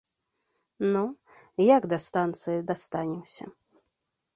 [0.95, 1.03] Ну,
[1.75, 3.45] як да станцыі дастанемся?